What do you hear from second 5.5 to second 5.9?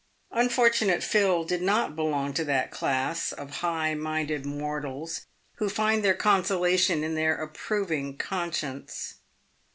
who